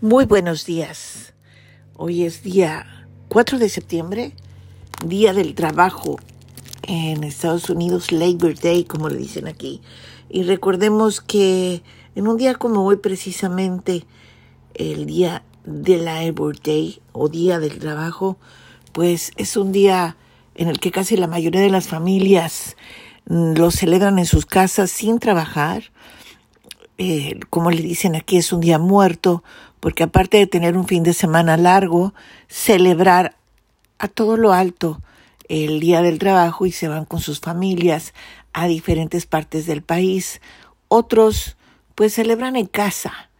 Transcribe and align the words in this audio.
Muy 0.00 0.26
buenos 0.26 0.64
días. 0.64 1.34
Hoy 1.96 2.22
es 2.22 2.44
día 2.44 3.08
4 3.30 3.58
de 3.58 3.68
septiembre, 3.68 4.32
Día 5.04 5.32
del 5.32 5.56
Trabajo 5.56 6.20
en 6.84 7.24
Estados 7.24 7.68
Unidos, 7.68 8.12
Labor 8.12 8.54
Day, 8.54 8.84
como 8.84 9.08
le 9.08 9.18
dicen 9.18 9.48
aquí. 9.48 9.80
Y 10.28 10.44
recordemos 10.44 11.20
que 11.20 11.82
en 12.14 12.28
un 12.28 12.36
día 12.36 12.54
como 12.54 12.84
hoy, 12.84 12.98
precisamente 12.98 14.04
el 14.74 15.04
día 15.04 15.42
de 15.64 15.98
Labor 15.98 16.62
Day 16.62 17.00
o 17.10 17.28
Día 17.28 17.58
del 17.58 17.80
Trabajo, 17.80 18.36
pues 18.92 19.32
es 19.36 19.56
un 19.56 19.72
día 19.72 20.16
en 20.54 20.68
el 20.68 20.78
que 20.78 20.92
casi 20.92 21.16
la 21.16 21.26
mayoría 21.26 21.60
de 21.60 21.70
las 21.70 21.88
familias 21.88 22.76
mm, 23.26 23.54
lo 23.54 23.72
celebran 23.72 24.20
en 24.20 24.26
sus 24.26 24.46
casas 24.46 24.92
sin 24.92 25.18
trabajar 25.18 25.90
eh, 27.00 27.38
como 27.48 27.70
le 27.70 27.80
dicen 27.80 28.16
aquí, 28.16 28.38
es 28.38 28.52
un 28.52 28.60
día 28.60 28.80
muerto, 28.80 29.44
porque 29.80 30.04
aparte 30.04 30.38
de 30.38 30.46
tener 30.46 30.76
un 30.76 30.86
fin 30.86 31.02
de 31.02 31.14
semana 31.14 31.56
largo, 31.56 32.14
celebrar 32.48 33.36
a 33.98 34.08
todo 34.08 34.36
lo 34.36 34.52
alto 34.52 35.00
el 35.48 35.80
día 35.80 36.02
del 36.02 36.18
trabajo 36.18 36.66
y 36.66 36.72
se 36.72 36.88
van 36.88 37.04
con 37.04 37.20
sus 37.20 37.40
familias 37.40 38.14
a 38.52 38.66
diferentes 38.66 39.26
partes 39.26 39.66
del 39.66 39.82
país. 39.82 40.40
Otros 40.88 41.56
pues 41.94 42.14
celebran 42.14 42.56
en 42.56 42.66
casa. 42.66 43.30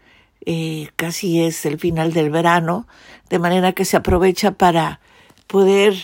Eh, 0.47 0.89
casi 0.97 1.43
es 1.43 1.67
el 1.67 1.79
final 1.79 2.13
del 2.13 2.31
verano, 2.31 2.87
de 3.29 3.39
manera 3.39 3.73
que 3.73 3.85
se 3.85 3.97
aprovecha 3.97 4.53
para 4.53 5.01
poder 5.47 5.95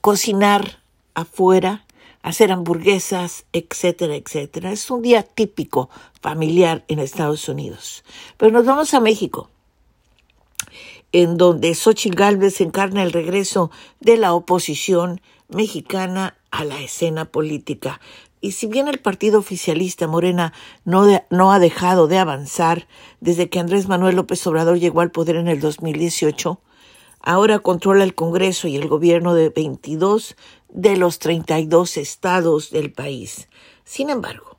cocinar 0.00 0.80
afuera 1.14 1.84
hacer 2.22 2.52
hamburguesas, 2.52 3.44
etcétera, 3.52 4.14
etcétera. 4.16 4.72
Es 4.72 4.90
un 4.90 5.02
día 5.02 5.22
típico 5.22 5.90
familiar 6.20 6.84
en 6.88 6.98
Estados 6.98 7.48
Unidos. 7.48 8.04
Pero 8.36 8.52
nos 8.52 8.66
vamos 8.66 8.92
a 8.94 9.00
México, 9.00 9.49
en 11.12 11.36
donde 11.36 11.74
Xochitl 11.74 12.16
Gálvez 12.16 12.60
encarna 12.60 13.02
el 13.02 13.12
regreso 13.12 13.70
de 14.00 14.16
la 14.16 14.32
oposición 14.32 15.20
mexicana 15.48 16.36
a 16.50 16.64
la 16.64 16.80
escena 16.80 17.24
política. 17.24 18.00
Y 18.40 18.52
si 18.52 18.66
bien 18.66 18.88
el 18.88 18.98
partido 18.98 19.38
oficialista 19.38 20.06
Morena 20.06 20.52
no, 20.84 21.06
no 21.28 21.52
ha 21.52 21.58
dejado 21.58 22.08
de 22.08 22.18
avanzar 22.18 22.86
desde 23.20 23.50
que 23.50 23.60
Andrés 23.60 23.86
Manuel 23.86 24.16
López 24.16 24.46
Obrador 24.46 24.78
llegó 24.78 25.02
al 25.02 25.10
poder 25.10 25.36
en 25.36 25.48
el 25.48 25.60
2018, 25.60 26.60
ahora 27.20 27.58
controla 27.58 28.04
el 28.04 28.14
Congreso 28.14 28.66
y 28.66 28.76
el 28.76 28.88
gobierno 28.88 29.34
de 29.34 29.50
22 29.50 30.36
de 30.70 30.96
los 30.96 31.18
32 31.18 31.98
estados 31.98 32.70
del 32.70 32.92
país. 32.92 33.48
Sin 33.84 34.08
embargo, 34.08 34.49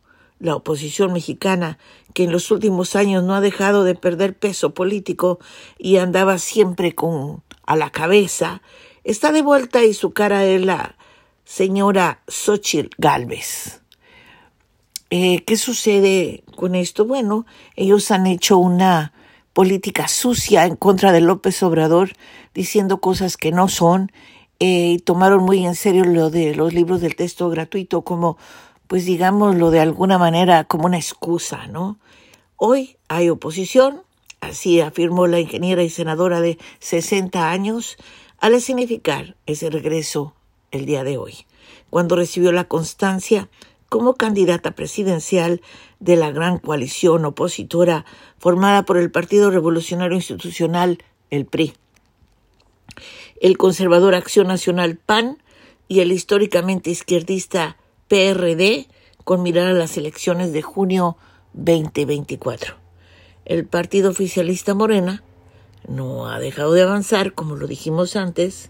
la 0.41 0.55
oposición 0.55 1.13
mexicana, 1.13 1.77
que 2.13 2.23
en 2.23 2.31
los 2.31 2.51
últimos 2.51 2.95
años 2.95 3.23
no 3.23 3.35
ha 3.35 3.41
dejado 3.41 3.83
de 3.83 3.95
perder 3.95 4.37
peso 4.37 4.73
político 4.73 5.39
y 5.77 5.97
andaba 5.97 6.37
siempre 6.39 6.93
con 6.93 7.43
a 7.65 7.75
la 7.75 7.91
cabeza, 7.91 8.61
está 9.03 9.31
de 9.31 9.43
vuelta 9.43 9.83
y 9.83 9.93
su 9.93 10.11
cara 10.11 10.43
es 10.45 10.65
la 10.65 10.97
señora 11.45 12.21
Xochitl 12.27 12.89
Galvez. 12.97 13.81
Eh, 15.11 15.43
¿Qué 15.45 15.57
sucede 15.57 16.43
con 16.55 16.73
esto? 16.75 17.05
Bueno, 17.05 17.45
ellos 17.75 18.11
han 18.11 18.25
hecho 18.27 18.57
una 18.57 19.13
política 19.53 20.07
sucia 20.07 20.65
en 20.65 20.75
contra 20.75 21.11
de 21.11 21.21
López 21.21 21.61
Obrador, 21.63 22.13
diciendo 22.53 22.99
cosas 22.99 23.37
que 23.37 23.51
no 23.51 23.67
son 23.67 24.11
eh, 24.63 24.99
tomaron 25.05 25.43
muy 25.43 25.65
en 25.65 25.73
serio 25.73 26.03
lo 26.05 26.29
de 26.29 26.53
los 26.53 26.71
libros 26.71 27.01
del 27.01 27.15
texto 27.15 27.49
gratuito 27.49 28.03
como, 28.03 28.37
pues 28.91 29.05
digámoslo 29.05 29.71
de 29.71 29.79
alguna 29.79 30.17
manera, 30.17 30.65
como 30.65 30.85
una 30.85 30.97
excusa, 30.97 31.65
¿no? 31.67 31.97
Hoy 32.57 32.97
hay 33.07 33.29
oposición, 33.29 34.01
así 34.41 34.81
afirmó 34.81 35.27
la 35.27 35.39
ingeniera 35.39 35.81
y 35.81 35.89
senadora 35.89 36.41
de 36.41 36.57
60 36.79 37.51
años, 37.51 37.95
al 38.37 38.59
significar 38.59 39.37
ese 39.45 39.69
regreso 39.69 40.35
el 40.71 40.85
día 40.85 41.05
de 41.05 41.17
hoy, 41.17 41.45
cuando 41.89 42.17
recibió 42.17 42.51
la 42.51 42.65
constancia 42.65 43.47
como 43.87 44.15
candidata 44.15 44.71
presidencial 44.71 45.61
de 46.01 46.17
la 46.17 46.31
gran 46.31 46.57
coalición 46.57 47.23
opositora 47.23 48.03
formada 48.39 48.83
por 48.83 48.97
el 48.97 49.09
Partido 49.09 49.51
Revolucionario 49.51 50.17
Institucional, 50.17 51.01
el 51.29 51.45
PRI 51.45 51.75
el 53.39 53.57
conservador 53.57 54.15
Acción 54.15 54.47
Nacional 54.47 54.97
PAN 54.97 55.41
y 55.87 56.01
el 56.01 56.11
históricamente 56.11 56.89
izquierdista 56.89 57.77
PRD 58.11 58.89
con 59.23 59.41
mirar 59.41 59.67
a 59.67 59.73
las 59.73 59.95
elecciones 59.95 60.51
de 60.51 60.61
junio 60.61 61.15
2024. 61.53 62.75
El 63.45 63.65
partido 63.65 64.09
oficialista 64.09 64.73
Morena 64.73 65.23
no 65.87 66.27
ha 66.27 66.37
dejado 66.37 66.73
de 66.73 66.81
avanzar, 66.81 67.31
como 67.31 67.55
lo 67.55 67.67
dijimos 67.67 68.17
antes, 68.17 68.69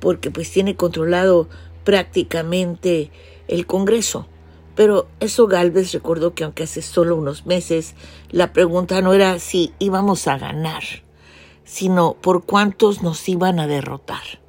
porque 0.00 0.32
pues 0.32 0.50
tiene 0.50 0.74
controlado 0.74 1.48
prácticamente 1.84 3.12
el 3.46 3.66
Congreso. 3.68 4.26
Pero 4.74 5.06
eso 5.20 5.46
Galvez 5.46 5.92
recordó 5.92 6.34
que 6.34 6.42
aunque 6.42 6.64
hace 6.64 6.82
solo 6.82 7.14
unos 7.14 7.46
meses 7.46 7.94
la 8.32 8.52
pregunta 8.52 9.00
no 9.00 9.12
era 9.12 9.38
si 9.38 9.72
íbamos 9.78 10.26
a 10.26 10.38
ganar, 10.38 10.82
sino 11.62 12.14
por 12.14 12.46
cuántos 12.46 13.00
nos 13.00 13.28
iban 13.28 13.60
a 13.60 13.68
derrotar. 13.68 14.40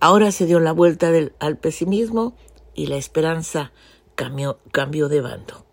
Ahora 0.00 0.32
se 0.32 0.44
dio 0.44 0.58
la 0.58 0.72
vuelta 0.72 1.12
al 1.38 1.56
pesimismo 1.56 2.34
y 2.76 2.86
la 2.86 2.96
esperanza 2.96 3.72
cambió, 4.14 4.60
cambió 4.70 5.08
de 5.08 5.20
bando. 5.20 5.64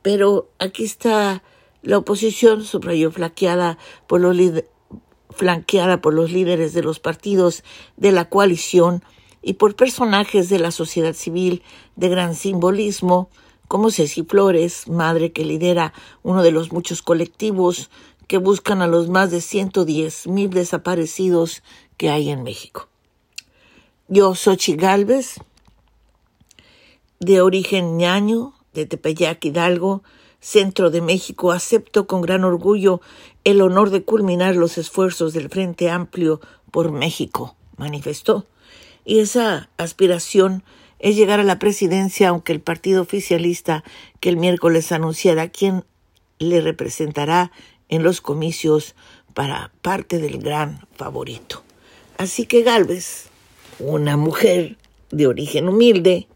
Pero 0.00 0.48
aquí 0.58 0.84
está 0.84 1.42
la 1.82 1.98
oposición, 1.98 2.64
subrayó 2.64 3.10
flanqueada 3.10 3.76
por 4.06 4.20
los 4.20 4.36
flanqueada 5.30 6.00
por 6.00 6.14
los 6.14 6.32
líderes 6.32 6.72
de 6.72 6.82
los 6.82 6.98
partidos 6.98 7.62
de 7.96 8.12
la 8.12 8.28
coalición 8.28 9.02
y 9.42 9.54
por 9.54 9.76
personajes 9.76 10.48
de 10.48 10.58
la 10.58 10.70
sociedad 10.70 11.12
civil 11.12 11.62
de 11.94 12.08
gran 12.08 12.34
simbolismo, 12.34 13.28
como 13.68 13.90
Ceci 13.90 14.24
Flores, 14.24 14.88
madre 14.88 15.32
que 15.32 15.44
lidera 15.44 15.92
uno 16.22 16.42
de 16.42 16.52
los 16.52 16.72
muchos 16.72 17.02
colectivos 17.02 17.90
que 18.26 18.38
buscan 18.38 18.82
a 18.82 18.86
los 18.86 19.08
más 19.08 19.30
de 19.30 19.40
110 19.40 20.28
mil 20.28 20.50
desaparecidos 20.50 21.62
que 21.96 22.10
hay 22.10 22.30
en 22.30 22.42
México. 22.42 22.88
Yo, 24.08 24.34
Sochi 24.34 24.76
Galvez, 24.76 25.36
de 27.20 27.40
origen 27.40 27.96
ñaño, 27.96 28.54
de 28.74 28.86
Tepeyac 28.86 29.44
Hidalgo, 29.44 30.02
centro 30.40 30.90
de 30.90 31.00
México, 31.00 31.52
acepto 31.52 32.06
con 32.06 32.20
gran 32.20 32.44
orgullo 32.44 33.00
el 33.44 33.60
honor 33.62 33.90
de 33.90 34.04
culminar 34.04 34.54
los 34.54 34.78
esfuerzos 34.78 35.32
del 35.32 35.48
Frente 35.48 35.90
Amplio 35.90 36.40
por 36.70 36.92
México, 36.92 37.56
manifestó. 37.76 38.46
Y 39.04 39.20
esa 39.20 39.70
aspiración 39.76 40.62
es 40.98 41.16
llegar 41.16 41.40
a 41.40 41.44
la 41.44 41.58
presidencia, 41.58 42.28
aunque 42.28 42.52
el 42.52 42.60
partido 42.60 43.02
oficialista 43.02 43.84
que 44.20 44.28
el 44.28 44.36
miércoles 44.36 44.92
anunciará 44.92 45.48
quién 45.48 45.84
le 46.38 46.60
representará 46.60 47.50
en 47.88 48.02
los 48.02 48.20
comicios 48.20 48.94
para 49.34 49.70
parte 49.82 50.18
del 50.18 50.38
gran 50.38 50.86
favorito. 50.94 51.62
Así 52.18 52.46
que 52.46 52.62
Galvez, 52.62 53.28
una 53.78 54.16
mujer 54.16 54.76
de 55.10 55.26
origen 55.26 55.68
humilde, 55.68 56.26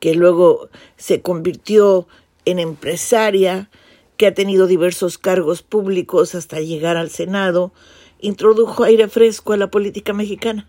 que 0.00 0.14
luego 0.14 0.68
se 0.96 1.22
convirtió 1.22 2.06
en 2.44 2.58
empresaria, 2.58 3.70
que 4.16 4.26
ha 4.26 4.34
tenido 4.34 4.66
diversos 4.66 5.18
cargos 5.18 5.62
públicos 5.62 6.34
hasta 6.34 6.60
llegar 6.60 6.96
al 6.96 7.10
Senado, 7.10 7.72
introdujo 8.20 8.84
aire 8.84 9.08
fresco 9.08 9.52
a 9.52 9.56
la 9.56 9.70
política 9.70 10.12
mexicana. 10.12 10.68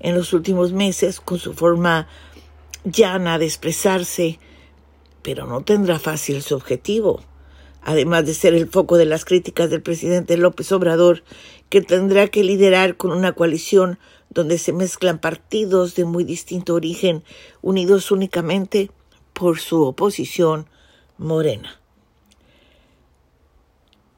En 0.00 0.14
los 0.14 0.32
últimos 0.32 0.72
meses, 0.72 1.20
con 1.20 1.38
su 1.38 1.54
forma 1.54 2.08
llana 2.84 3.38
de 3.38 3.46
expresarse, 3.46 4.38
pero 5.22 5.46
no 5.46 5.62
tendrá 5.62 5.98
fácil 5.98 6.42
su 6.42 6.54
objetivo 6.54 7.20
además 7.88 8.26
de 8.26 8.34
ser 8.34 8.52
el 8.52 8.68
foco 8.68 8.98
de 8.98 9.06
las 9.06 9.24
críticas 9.24 9.70
del 9.70 9.80
presidente 9.80 10.36
López 10.36 10.72
Obrador, 10.72 11.22
que 11.70 11.80
tendrá 11.80 12.28
que 12.28 12.44
liderar 12.44 12.96
con 12.96 13.12
una 13.12 13.32
coalición 13.32 13.98
donde 14.30 14.58
se 14.58 14.72
mezclan 14.72 15.20
partidos 15.20 15.94
de 15.94 16.04
muy 16.04 16.24
distinto 16.24 16.74
origen, 16.74 17.22
unidos 17.62 18.10
únicamente 18.10 18.90
por 19.32 19.58
su 19.58 19.82
oposición 19.84 20.66
morena. 21.16 21.80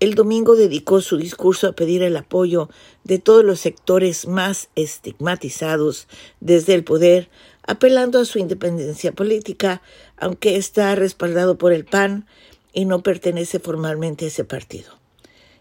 El 0.01 0.15
domingo 0.15 0.57
dedicó 0.57 1.03
su 1.03 1.19
discurso 1.19 1.69
a 1.69 1.73
pedir 1.73 2.03
el 2.03 2.17
apoyo 2.17 2.71
de 3.05 3.19
todos 3.19 3.45
los 3.45 3.61
sectores 3.61 4.27
más 4.27 4.71
estigmatizados 4.75 6.09
desde 6.41 6.73
el 6.73 6.85
poder, 6.85 7.29
apelando 7.67 8.19
a 8.19 8.25
su 8.25 8.39
independencia 8.39 9.13
política, 9.13 9.83
aunque 10.17 10.57
está 10.57 10.95
respaldado 10.95 11.59
por 11.59 11.75
el 11.75 11.85
PAN, 11.85 12.27
y 12.73 12.87
no 12.87 13.03
pertenece 13.03 13.59
formalmente 13.59 14.25
a 14.25 14.29
ese 14.29 14.45
partido. 14.45 14.99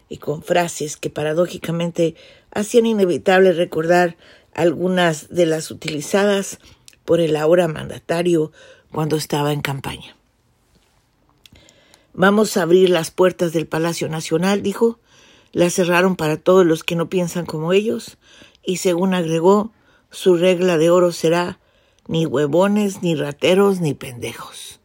Y 0.08 0.16
con 0.16 0.42
frases 0.42 0.96
que 0.96 1.10
paradójicamente 1.10 2.14
hacían 2.50 2.86
inevitable 2.86 3.52
recordar 3.52 4.16
algunas 4.54 5.28
de 5.28 5.46
las 5.46 5.70
utilizadas 5.70 6.58
por 7.04 7.20
el 7.20 7.36
ahora 7.36 7.68
mandatario 7.68 8.52
cuando 8.90 9.16
estaba 9.16 9.52
en 9.52 9.60
campaña. 9.60 10.16
Vamos 12.12 12.56
a 12.56 12.62
abrir 12.62 12.90
las 12.90 13.10
puertas 13.10 13.52
del 13.52 13.66
Palacio 13.66 14.08
Nacional, 14.08 14.62
dijo. 14.62 14.98
La 15.52 15.68
cerraron 15.70 16.14
para 16.14 16.36
todos 16.36 16.64
los 16.64 16.84
que 16.84 16.94
no 16.94 17.08
piensan 17.08 17.44
como 17.44 17.72
ellos 17.72 18.18
y 18.64 18.76
según 18.76 19.14
agregó, 19.14 19.72
su 20.10 20.36
regla 20.36 20.78
de 20.78 20.90
oro 20.90 21.12
será 21.12 21.58
ni 22.06 22.26
huevones, 22.26 23.02
ni 23.02 23.14
rateros, 23.14 23.80
ni 23.80 23.94
pendejos. 23.94 24.80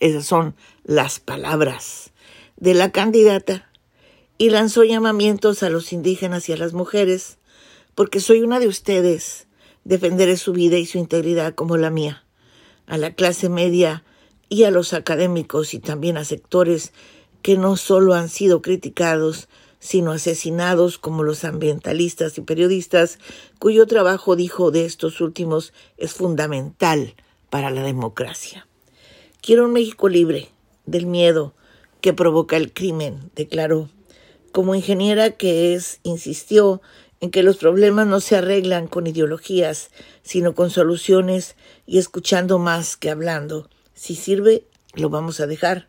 Esas 0.00 0.26
son 0.26 0.54
las 0.84 1.20
palabras 1.20 2.12
de 2.56 2.74
la 2.74 2.90
candidata 2.92 3.70
y 4.38 4.50
lanzó 4.50 4.84
llamamientos 4.84 5.62
a 5.62 5.70
los 5.70 5.92
indígenas 5.92 6.48
y 6.48 6.52
a 6.52 6.56
las 6.56 6.72
mujeres, 6.72 7.38
porque 7.94 8.20
soy 8.20 8.42
una 8.42 8.60
de 8.60 8.68
ustedes, 8.68 9.46
defenderé 9.84 10.36
su 10.36 10.52
vida 10.52 10.78
y 10.78 10.86
su 10.86 10.98
integridad 10.98 11.54
como 11.54 11.76
la 11.76 11.90
mía, 11.90 12.24
a 12.86 12.98
la 12.98 13.14
clase 13.14 13.48
media 13.48 14.04
y 14.48 14.64
a 14.64 14.70
los 14.70 14.92
académicos 14.92 15.74
y 15.74 15.78
también 15.78 16.16
a 16.16 16.24
sectores 16.24 16.92
que 17.42 17.56
no 17.56 17.76
solo 17.76 18.14
han 18.14 18.28
sido 18.28 18.62
criticados, 18.62 19.48
sino 19.78 20.12
asesinados 20.12 20.98
como 20.98 21.22
los 21.22 21.44
ambientalistas 21.44 22.38
y 22.38 22.40
periodistas, 22.40 23.18
cuyo 23.58 23.86
trabajo, 23.86 24.34
dijo 24.34 24.70
de 24.70 24.86
estos 24.86 25.20
últimos, 25.20 25.74
es 25.98 26.14
fundamental 26.14 27.14
para 27.50 27.70
la 27.70 27.82
democracia. 27.82 28.66
Quiero 29.42 29.66
un 29.66 29.74
México 29.74 30.08
libre 30.08 30.48
del 30.86 31.04
miedo 31.04 31.54
que 32.00 32.14
provoca 32.14 32.56
el 32.56 32.72
crimen, 32.72 33.30
declaró. 33.34 33.90
Como 34.52 34.74
ingeniera 34.74 35.32
que 35.32 35.74
es, 35.74 36.00
insistió 36.02 36.80
en 37.24 37.30
que 37.30 37.42
los 37.42 37.56
problemas 37.56 38.06
no 38.06 38.20
se 38.20 38.36
arreglan 38.36 38.86
con 38.86 39.06
ideologías, 39.06 39.88
sino 40.22 40.54
con 40.54 40.68
soluciones 40.68 41.56
y 41.86 41.96
escuchando 41.96 42.58
más 42.58 42.98
que 42.98 43.08
hablando. 43.08 43.70
Si 43.94 44.14
sirve, 44.14 44.66
lo 44.92 45.08
vamos 45.08 45.40
a 45.40 45.46
dejar. 45.46 45.88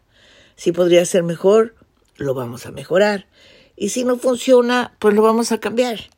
Si 0.56 0.72
podría 0.72 1.04
ser 1.04 1.24
mejor, 1.24 1.76
lo 2.16 2.36
vamos 2.36 2.66
a 2.66 2.72
mejorar. 2.72 3.28
Y 3.76 3.90
si 3.90 4.06
no 4.06 4.18
funciona, 4.18 4.96
pues 4.98 5.14
lo 5.14 5.22
vamos 5.24 5.52
a 5.52 5.60
cambiar. 5.60 6.10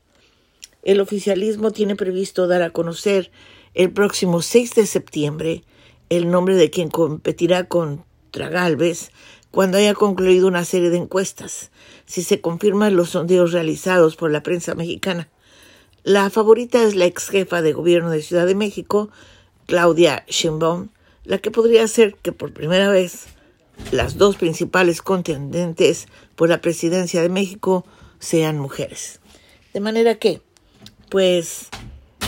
El 0.84 1.00
oficialismo 1.00 1.72
tiene 1.72 1.96
previsto 1.96 2.46
dar 2.46 2.62
a 2.62 2.70
conocer 2.70 3.32
el 3.74 3.92
próximo 3.92 4.44
6 4.44 4.76
de 4.76 4.86
septiembre 4.86 5.64
el 6.10 6.30
nombre 6.30 6.56
de 6.56 6.70
quien 6.70 6.90
competirá 6.90 7.68
contra 7.68 8.50
Galvez 8.50 9.10
cuando 9.50 9.80
haya 9.80 9.96
concluido 9.96 10.48
una 10.48 10.64
serie 10.64 10.92
de 10.92 10.98
encuestas, 10.98 11.72
si 12.08 12.24
se 12.24 12.42
confirman 12.42 12.96
los 12.96 13.12
sondeos 13.12 13.52
realizados 13.52 14.16
por 14.16 14.32
la 14.32 14.42
prensa 14.42 14.74
mexicana. 14.74 15.30
La 16.04 16.30
favorita 16.30 16.82
es 16.82 16.96
la 16.96 17.06
ex 17.06 17.30
jefa 17.30 17.62
de 17.62 17.74
gobierno 17.74 18.10
de 18.10 18.24
Ciudad 18.24 18.48
de 18.48 18.56
México, 18.56 19.10
Claudia 19.68 20.24
Sheinbaum, 20.28 20.88
la 21.26 21.38
que 21.38 21.52
podría 21.52 21.88
ser 21.88 22.16
que 22.16 22.32
por 22.32 22.54
primera 22.54 22.90
vez 22.90 23.28
las 23.92 24.18
dos 24.18 24.38
principales 24.38 25.02
contendentes 25.02 26.08
por 26.36 26.50
la 26.50 26.62
presidencia 26.62 27.22
de 27.22 27.30
México 27.30 27.86
sean 28.20 28.58
mujeres. 28.58 29.20
De 29.74 29.82
manera 29.82 30.16
que, 30.16 30.42
pues, 31.10 31.68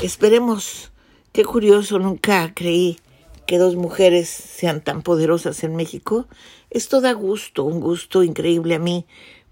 esperemos. 0.04 0.92
Qué 1.31 1.46
curioso, 1.46 2.00
nunca 2.00 2.54
creí 2.54 3.00
que 3.48 3.58
dos 3.58 3.76
mujeres 3.76 4.30
sean 4.30 4.81
tan 4.81 5.04
poderosas 5.04 5.64
en 5.64 5.76
México. 5.76 6.28
Esto 6.70 7.02
da 7.02 7.14
gusto, 7.14 7.64
un 7.64 7.80
gusto 7.80 8.24
increíble 8.24 8.76
a 8.76 8.80
mí, 8.80 9.06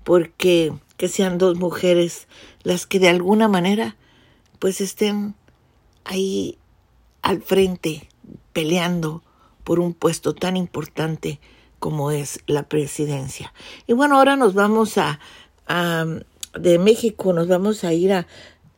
porque 0.07 0.71
que 0.95 1.09
sean 1.09 1.37
dos 1.37 1.57
mujeres 1.57 2.29
las 2.63 2.87
que 2.87 2.97
de 2.97 3.09
alguna 3.09 3.49
manera 3.49 3.97
pues 4.57 4.79
estén 4.79 5.35
ahí 6.05 6.57
al 7.21 7.41
frente 7.41 8.07
peleando 8.53 9.21
por 9.65 9.81
un 9.81 9.93
puesto 9.93 10.33
tan 10.33 10.55
importante 10.55 11.41
como 11.79 12.11
es 12.11 12.39
la 12.47 12.69
presidencia. 12.69 13.53
Y 13.85 13.91
bueno, 13.91 14.17
ahora 14.17 14.37
nos 14.37 14.53
vamos 14.53 14.97
a, 14.97 15.19
de 16.57 16.79
México, 16.79 17.33
nos 17.33 17.49
vamos 17.49 17.83
a 17.83 17.91
ir 17.91 18.13
a, 18.13 18.27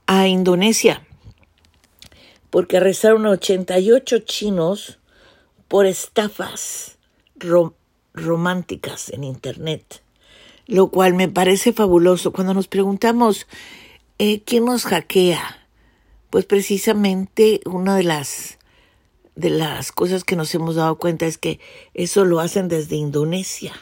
a 0.07 0.27
Indonesia, 0.27 1.05
porque 2.49 2.77
arrestaron 2.77 3.27
a 3.27 3.29
88 3.29 4.17
chinos 4.25 4.97
por 5.67 5.85
estafas 5.85 6.97
románticas 8.15 9.11
en 9.11 9.23
Internet, 9.23 10.01
lo 10.69 10.89
cual 10.89 11.15
me 11.15 11.27
parece 11.27 11.73
fabuloso. 11.73 12.31
Cuando 12.31 12.53
nos 12.53 12.67
preguntamos, 12.67 13.47
eh, 14.19 14.43
¿quién 14.43 14.65
nos 14.65 14.85
hackea? 14.85 15.67
Pues 16.29 16.45
precisamente 16.45 17.59
una 17.65 17.97
de 17.97 18.03
las 18.03 18.59
de 19.35 19.49
las 19.49 19.91
cosas 19.91 20.23
que 20.23 20.35
nos 20.35 20.53
hemos 20.53 20.75
dado 20.75 20.97
cuenta 20.97 21.25
es 21.25 21.37
que 21.37 21.59
eso 21.93 22.25
lo 22.25 22.39
hacen 22.39 22.67
desde 22.67 22.97
Indonesia. 22.97 23.73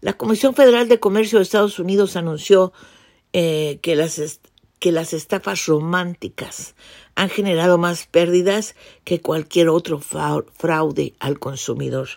La 0.00 0.14
Comisión 0.14 0.54
Federal 0.54 0.88
de 0.88 0.98
Comercio 0.98 1.38
de 1.38 1.44
Estados 1.44 1.78
Unidos 1.78 2.16
anunció 2.16 2.72
eh, 3.32 3.78
que, 3.82 3.96
las 3.96 4.40
que 4.80 4.92
las 4.92 5.12
estafas 5.12 5.66
románticas 5.66 6.74
han 7.14 7.28
generado 7.28 7.76
más 7.76 8.06
pérdidas 8.06 8.74
que 9.04 9.20
cualquier 9.20 9.68
otro 9.68 10.00
fraude 10.00 11.14
al 11.20 11.38
consumidor. 11.38 12.08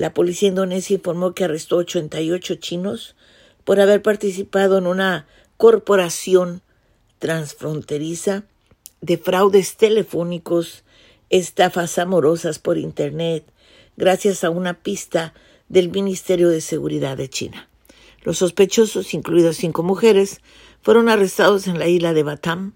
La 0.00 0.14
policía 0.14 0.48
indonesia 0.48 0.94
informó 0.94 1.34
que 1.34 1.44
arrestó 1.44 1.76
88 1.76 2.54
chinos 2.54 3.16
por 3.64 3.80
haber 3.80 4.00
participado 4.00 4.78
en 4.78 4.86
una 4.86 5.26
corporación 5.58 6.62
transfronteriza 7.18 8.44
de 9.02 9.18
fraudes 9.18 9.76
telefónicos 9.76 10.84
estafas 11.28 11.98
amorosas 11.98 12.58
por 12.58 12.78
Internet 12.78 13.44
gracias 13.98 14.42
a 14.42 14.48
una 14.48 14.72
pista 14.72 15.34
del 15.68 15.90
Ministerio 15.90 16.48
de 16.48 16.62
Seguridad 16.62 17.18
de 17.18 17.28
China. 17.28 17.68
Los 18.22 18.38
sospechosos, 18.38 19.12
incluidos 19.12 19.58
cinco 19.58 19.82
mujeres, 19.82 20.40
fueron 20.80 21.10
arrestados 21.10 21.66
en 21.66 21.78
la 21.78 21.88
isla 21.88 22.14
de 22.14 22.22
Batam, 22.22 22.72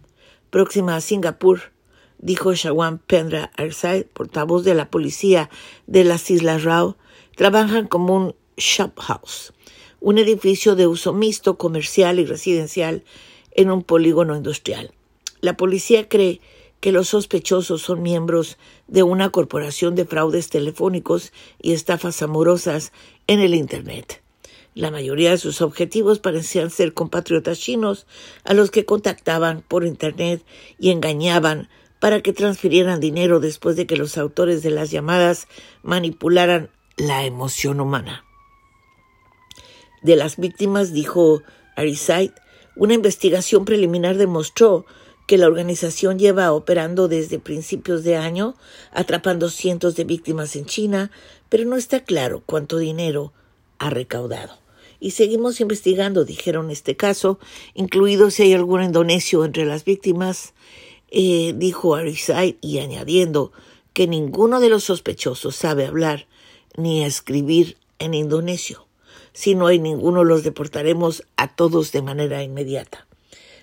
próxima 0.50 0.94
a 0.94 1.00
Singapur, 1.00 1.72
dijo 2.18 2.52
Shawan 2.52 2.98
Pendra 2.98 3.50
Arsai, 3.56 4.04
portavoz 4.04 4.62
de 4.62 4.74
la 4.74 4.90
policía 4.90 5.48
de 5.86 6.04
las 6.04 6.30
Islas 6.30 6.64
Rao. 6.64 6.98
Trabajan 7.36 7.88
como 7.88 8.14
un 8.14 8.36
shop 8.56 8.98
house, 9.00 9.52
un 10.00 10.18
edificio 10.18 10.76
de 10.76 10.86
uso 10.86 11.12
mixto 11.12 11.58
comercial 11.58 12.20
y 12.20 12.26
residencial 12.26 13.02
en 13.50 13.70
un 13.70 13.82
polígono 13.82 14.36
industrial. 14.36 14.92
La 15.40 15.56
policía 15.56 16.08
cree 16.08 16.40
que 16.78 16.92
los 16.92 17.08
sospechosos 17.08 17.82
son 17.82 18.02
miembros 18.02 18.56
de 18.86 19.02
una 19.02 19.30
corporación 19.30 19.94
de 19.94 20.04
fraudes 20.04 20.48
telefónicos 20.48 21.32
y 21.60 21.72
estafas 21.72 22.22
amorosas 22.22 22.92
en 23.26 23.40
el 23.40 23.54
Internet. 23.54 24.22
La 24.74 24.90
mayoría 24.90 25.30
de 25.30 25.38
sus 25.38 25.60
objetivos 25.60 26.18
parecían 26.18 26.70
ser 26.70 26.94
compatriotas 26.94 27.58
chinos 27.58 28.06
a 28.44 28.54
los 28.54 28.70
que 28.70 28.84
contactaban 28.84 29.62
por 29.66 29.84
Internet 29.84 30.44
y 30.78 30.90
engañaban 30.90 31.68
para 32.00 32.20
que 32.20 32.32
transfirieran 32.32 33.00
dinero 33.00 33.40
después 33.40 33.76
de 33.76 33.86
que 33.86 33.96
los 33.96 34.18
autores 34.18 34.62
de 34.62 34.70
las 34.70 34.90
llamadas 34.90 35.48
manipularan 35.82 36.70
la 36.96 37.24
emoción 37.24 37.80
humana. 37.80 38.24
De 40.02 40.16
las 40.16 40.36
víctimas, 40.36 40.92
dijo 40.92 41.42
Arisait, 41.76 42.32
una 42.76 42.94
investigación 42.94 43.64
preliminar 43.64 44.16
demostró 44.16 44.84
que 45.26 45.38
la 45.38 45.46
organización 45.46 46.18
lleva 46.18 46.52
operando 46.52 47.08
desde 47.08 47.38
principios 47.38 48.04
de 48.04 48.16
año, 48.16 48.54
atrapando 48.92 49.48
cientos 49.48 49.96
de 49.96 50.04
víctimas 50.04 50.54
en 50.56 50.66
China, 50.66 51.10
pero 51.48 51.64
no 51.64 51.76
está 51.76 52.04
claro 52.04 52.42
cuánto 52.44 52.78
dinero 52.78 53.32
ha 53.78 53.90
recaudado. 53.90 54.58
Y 55.00 55.12
seguimos 55.12 55.60
investigando, 55.60 56.24
dijeron 56.24 56.70
este 56.70 56.96
caso, 56.96 57.38
incluido 57.74 58.30
si 58.30 58.42
hay 58.42 58.54
algún 58.54 58.82
indonesio 58.82 59.44
entre 59.44 59.64
las 59.64 59.84
víctimas, 59.84 60.54
eh, 61.10 61.54
dijo 61.56 61.94
Arisai, 61.94 62.58
y 62.60 62.78
añadiendo 62.78 63.52
que 63.92 64.06
ninguno 64.06 64.60
de 64.60 64.68
los 64.68 64.84
sospechosos 64.84 65.56
sabe 65.56 65.86
hablar 65.86 66.26
ni 66.76 67.04
escribir 67.04 67.76
en 67.98 68.14
indonesio. 68.14 68.86
Si 69.32 69.54
no 69.54 69.66
hay 69.66 69.78
ninguno, 69.78 70.24
los 70.24 70.44
deportaremos 70.44 71.24
a 71.36 71.54
todos 71.54 71.92
de 71.92 72.02
manera 72.02 72.42
inmediata. 72.42 73.06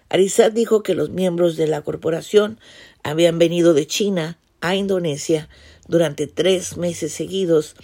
Arizat 0.10 0.54
dijo 0.54 0.84
que 0.84 0.96
los 0.96 1.10
miembros 1.10 1.56
de 1.56 1.68
la 1.68 1.82
corporación 1.82 2.60
habían 3.04 3.40
venido 3.40 3.74
de 3.74 3.88
China 3.88 4.38
a 4.60 4.76
Indonesia 4.76 5.48
durante 5.88 6.28
tres 6.28 6.78
meses 6.78 7.14
seguidos 7.14 7.76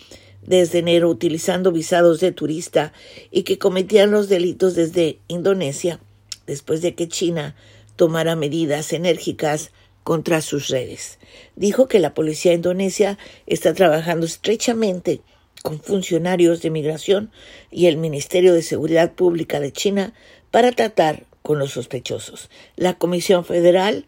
desde 0.45 0.79
enero 0.79 1.09
utilizando 1.09 1.71
visados 1.71 2.19
de 2.19 2.31
turista 2.31 2.93
y 3.31 3.43
que 3.43 3.57
cometían 3.57 4.11
los 4.11 4.29
delitos 4.29 4.75
desde 4.75 5.19
Indonesia 5.27 5.99
después 6.45 6.81
de 6.81 6.95
que 6.95 7.07
China 7.07 7.55
tomara 7.95 8.35
medidas 8.35 8.93
enérgicas 8.93 9.71
contra 10.07 10.39
sus 10.39 10.69
redes. 10.69 11.19
Dijo 11.57 11.89
que 11.89 11.99
la 11.99 12.13
policía 12.13 12.53
indonesia 12.53 13.17
está 13.45 13.73
trabajando 13.73 14.25
estrechamente 14.25 15.19
con 15.63 15.81
funcionarios 15.81 16.61
de 16.61 16.69
migración 16.69 17.29
y 17.71 17.87
el 17.87 17.97
Ministerio 17.97 18.53
de 18.53 18.61
Seguridad 18.61 19.15
Pública 19.15 19.59
de 19.59 19.73
China 19.73 20.13
para 20.49 20.71
tratar 20.71 21.25
con 21.41 21.59
los 21.59 21.71
sospechosos. 21.71 22.49
La 22.77 22.93
Comisión 22.93 23.43
Federal 23.43 24.05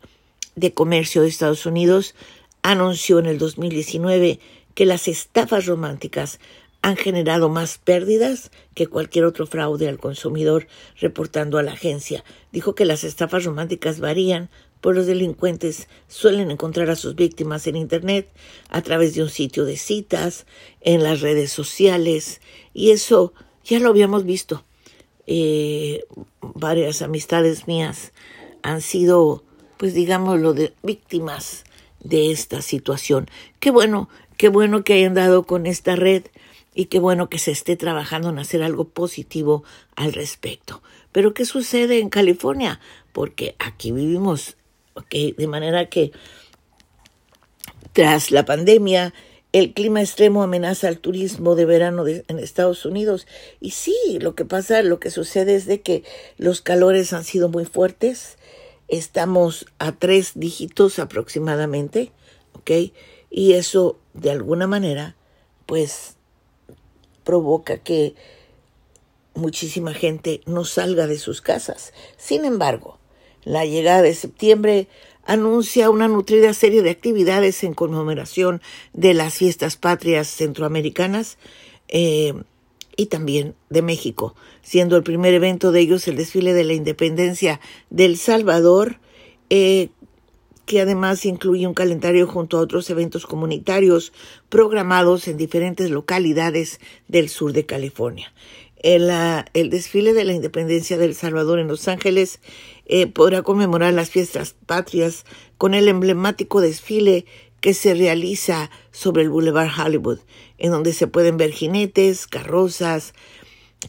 de 0.55 0.73
Comercio 0.73 1.21
de 1.21 1.27
Estados 1.27 1.65
Unidos 1.65 2.15
anunció 2.61 3.19
en 3.19 3.25
el 3.25 3.37
2019 3.37 4.39
que 4.75 4.85
las 4.85 5.09
estafas 5.09 5.65
románticas 5.65 6.39
han 6.81 6.95
generado 6.95 7.49
más 7.49 7.77
pérdidas 7.77 8.51
que 8.73 8.87
cualquier 8.87 9.25
otro 9.25 9.45
fraude 9.45 9.89
al 9.89 9.99
consumidor, 9.99 10.67
reportando 10.97 11.57
a 11.57 11.63
la 11.63 11.73
agencia. 11.73 12.23
Dijo 12.53 12.73
que 12.73 12.85
las 12.85 13.03
estafas 13.03 13.43
románticas 13.43 13.99
varían, 13.99 14.49
pues 14.81 14.95
los 14.95 15.07
delincuentes 15.07 15.87
suelen 16.07 16.51
encontrar 16.51 16.89
a 16.89 16.95
sus 16.95 17.15
víctimas 17.15 17.67
en 17.67 17.75
Internet, 17.75 18.29
a 18.69 18.81
través 18.81 19.15
de 19.15 19.23
un 19.23 19.29
sitio 19.29 19.65
de 19.65 19.77
citas, 19.77 20.45
en 20.81 21.03
las 21.03 21.21
redes 21.21 21.51
sociales, 21.51 22.41
y 22.73 22.91
eso 22.91 23.33
ya 23.63 23.79
lo 23.79 23.89
habíamos 23.89 24.23
visto. 24.23 24.63
Eh, 25.27 26.05
varias 26.41 27.01
amistades 27.01 27.67
mías 27.67 28.13
han 28.63 28.81
sido, 28.81 29.43
pues 29.77 29.93
digámoslo, 29.93 30.53
de 30.53 30.73
víctimas 30.81 31.65
de 31.99 32.31
esta 32.31 32.61
situación. 32.61 33.27
Qué 33.59 33.71
bueno, 33.71 34.09
qué 34.37 34.49
bueno 34.49 34.83
que 34.83 34.93
hayan 34.93 35.13
dado 35.13 35.43
con 35.43 35.67
esta 35.67 35.95
red 35.95 36.23
y 36.73 36.85
qué 36.85 36.99
bueno 36.99 37.29
que 37.29 37.39
se 37.39 37.51
esté 37.51 37.75
trabajando 37.75 38.29
en 38.29 38.39
hacer 38.39 38.63
algo 38.63 38.85
positivo 38.85 39.63
al 39.95 40.13
respecto. 40.13 40.81
Pero 41.11 41.33
¿qué 41.33 41.45
sucede 41.45 41.99
en 41.99 42.09
California? 42.09 42.79
Porque 43.11 43.55
aquí 43.59 43.91
vivimos, 43.91 44.55
de 45.11 45.47
manera 45.47 45.89
que 45.89 46.11
tras 47.93 48.31
la 48.31 48.45
pandemia 48.45 49.13
el 49.51 49.73
clima 49.73 50.01
extremo 50.01 50.43
amenaza 50.43 50.87
al 50.87 50.99
turismo 50.99 51.55
de 51.55 51.65
verano 51.65 52.05
en 52.07 52.39
Estados 52.39 52.85
Unidos. 52.85 53.25
Y 53.59 53.71
sí, 53.71 54.19
lo 54.21 54.35
que 54.35 54.45
pasa, 54.45 54.83
lo 54.83 54.99
que 54.99 55.09
sucede 55.09 55.55
es 55.55 55.65
de 55.65 55.81
que 55.81 56.03
los 56.37 56.61
calores 56.61 57.13
han 57.13 57.23
sido 57.23 57.49
muy 57.49 57.65
fuertes. 57.65 58.37
Estamos 58.87 59.65
a 59.79 59.91
tres 59.91 60.33
dígitos 60.35 60.99
aproximadamente, 60.99 62.11
¿ok? 62.53 62.91
Y 63.31 63.53
eso, 63.53 63.97
de 64.13 64.31
alguna 64.31 64.67
manera, 64.67 65.15
pues 65.65 66.15
provoca 67.23 67.77
que 67.77 68.15
muchísima 69.33 69.93
gente 69.93 70.41
no 70.45 70.65
salga 70.65 71.07
de 71.07 71.17
sus 71.17 71.41
casas. 71.41 71.93
Sin 72.17 72.45
embargo, 72.45 72.99
la 73.43 73.65
llegada 73.65 74.01
de 74.01 74.13
septiembre 74.13 74.87
anuncia 75.25 75.89
una 75.89 76.07
nutrida 76.07 76.53
serie 76.53 76.81
de 76.81 76.89
actividades 76.89 77.63
en 77.63 77.73
conmemoración 77.73 78.61
de 78.93 79.13
las 79.13 79.35
fiestas 79.35 79.77
patrias 79.77 80.27
centroamericanas 80.27 81.37
eh, 81.87 82.33
y 82.97 83.05
también 83.05 83.53
de 83.69 83.81
México, 83.81 84.35
siendo 84.61 84.97
el 84.97 85.03
primer 85.03 85.33
evento 85.33 85.71
de 85.71 85.81
ellos 85.81 86.07
el 86.07 86.17
desfile 86.17 86.53
de 86.53 86.63
la 86.63 86.73
independencia 86.73 87.59
del 87.89 88.17
Salvador, 88.17 88.99
eh, 89.49 89.89
que 90.65 90.81
además 90.81 91.25
incluye 91.25 91.65
un 91.65 91.73
calendario 91.73 92.27
junto 92.27 92.57
a 92.57 92.61
otros 92.61 92.89
eventos 92.89 93.25
comunitarios 93.25 94.13
programados 94.49 95.27
en 95.27 95.37
diferentes 95.37 95.89
localidades 95.89 96.79
del 97.07 97.29
sur 97.29 97.53
de 97.53 97.65
California. 97.65 98.33
El, 98.81 99.09
ah, 99.09 99.45
el 99.53 99.69
desfile 99.69 100.13
de 100.13 100.25
la 100.25 100.33
independencia 100.33 100.97
del 100.97 101.15
Salvador 101.15 101.59
en 101.59 101.67
Los 101.67 101.87
Ángeles 101.87 102.39
eh, 102.89 103.05
podrá 103.05 103.43
conmemorar 103.43 103.93
las 103.93 104.09
fiestas 104.09 104.55
patrias 104.65 105.23
con 105.59 105.75
el 105.75 105.87
emblemático 105.87 106.59
desfile 106.59 107.25
que 107.61 107.75
se 107.75 107.93
realiza 107.93 108.71
sobre 108.91 109.21
el 109.21 109.29
Boulevard 109.29 109.69
Hollywood, 109.79 110.19
en 110.57 110.71
donde 110.71 110.93
se 110.93 111.05
pueden 111.05 111.37
ver 111.37 111.51
jinetes, 111.51 112.25
carrozas, 112.25 113.13